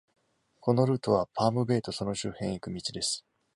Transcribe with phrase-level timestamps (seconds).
[0.61, 3.23] このルートは、パームベイとその周辺へ行く道です。